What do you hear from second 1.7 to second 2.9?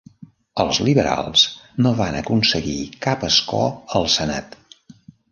no van aconseguir